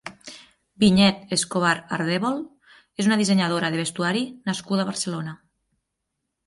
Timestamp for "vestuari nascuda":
3.85-4.87